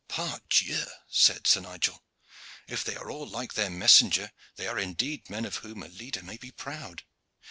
[0.07, 2.03] "Pardieu!" said Sir Nigel,
[2.67, 6.23] "if they are all like their messenger, they are indeed men of whom a leader
[6.23, 7.03] may be proud.